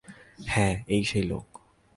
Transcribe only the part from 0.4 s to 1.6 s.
হ্যাঁ, এই সেই লোক।